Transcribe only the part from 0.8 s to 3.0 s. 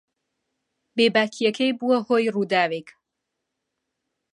بێباکییەکەی بووە هۆی ڕووداوێک.